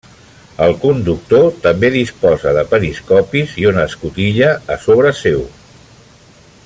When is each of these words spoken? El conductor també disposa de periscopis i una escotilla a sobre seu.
El 0.67 0.71
conductor 0.83 1.43
també 1.65 1.91
disposa 1.95 2.55
de 2.59 2.63
periscopis 2.71 3.53
i 3.65 3.69
una 3.73 3.85
escotilla 3.91 4.51
a 4.77 4.79
sobre 4.87 5.13
seu. 5.21 5.45